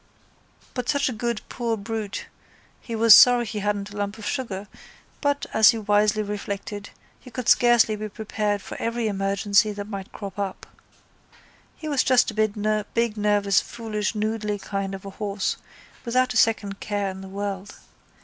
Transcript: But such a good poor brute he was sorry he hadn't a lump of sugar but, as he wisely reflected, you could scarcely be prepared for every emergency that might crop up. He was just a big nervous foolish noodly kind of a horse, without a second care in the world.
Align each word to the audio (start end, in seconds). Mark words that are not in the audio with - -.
But 0.73 0.89
such 0.89 1.09
a 1.09 1.13
good 1.13 1.41
poor 1.47 1.77
brute 1.77 2.25
he 2.79 2.95
was 2.95 3.15
sorry 3.15 3.45
he 3.45 3.59
hadn't 3.59 3.91
a 3.91 3.95
lump 3.97 4.17
of 4.17 4.25
sugar 4.25 4.67
but, 5.21 5.45
as 5.53 5.69
he 5.69 5.77
wisely 5.77 6.23
reflected, 6.23 6.89
you 7.21 7.31
could 7.31 7.47
scarcely 7.47 7.95
be 7.95 8.09
prepared 8.09 8.63
for 8.63 8.75
every 8.81 9.07
emergency 9.07 9.71
that 9.73 9.85
might 9.87 10.11
crop 10.11 10.39
up. 10.39 10.65
He 11.77 11.87
was 11.87 12.01
just 12.03 12.31
a 12.31 12.85
big 12.95 13.15
nervous 13.15 13.61
foolish 13.61 14.15
noodly 14.15 14.59
kind 14.59 14.95
of 14.95 15.05
a 15.05 15.11
horse, 15.11 15.57
without 16.03 16.33
a 16.33 16.35
second 16.37 16.79
care 16.79 17.11
in 17.11 17.21
the 17.21 17.29
world. 17.29 17.75